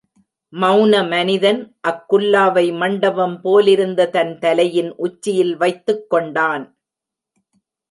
மெளன 0.53 0.93
மனிதன் 1.09 1.59
அக்குல்லாவை 1.89 2.65
மண்டபம் 2.77 3.37
போலிருந்த 3.43 4.09
தன் 4.09 4.33
தலையின் 4.39 4.91
உச்சியில் 4.97 5.55
வைத்துக் 5.55 6.05
கொண்டான். 6.09 6.65